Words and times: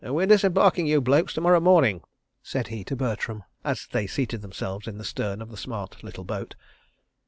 "We're 0.03 0.25
disembarking 0.25 0.87
you 0.87 0.99
blokes 0.99 1.35
to 1.35 1.41
morrow 1.41 1.59
morning," 1.61 2.01
said 2.41 2.69
he 2.69 2.83
to 2.85 2.95
Bertram, 2.95 3.43
as 3.63 3.85
they 3.91 4.07
seated 4.07 4.41
themselves 4.41 4.87
in 4.87 4.97
the 4.97 5.03
stern 5.05 5.43
of 5.43 5.51
the 5.51 5.57
smart 5.57 6.01
little 6.03 6.23
boat. 6.23 6.55